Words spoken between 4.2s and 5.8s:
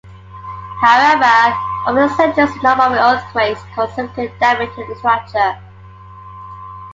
damage to the structure.